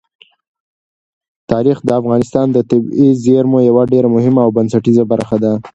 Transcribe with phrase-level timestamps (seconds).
[1.51, 5.53] تاریخ د افغانستان د طبیعي زیرمو یوه ډېره مهمه او بنسټیزه برخه ده.